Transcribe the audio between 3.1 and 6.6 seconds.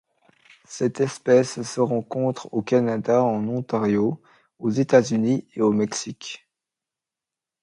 en Ontario, aux États-Unis et au Mexique.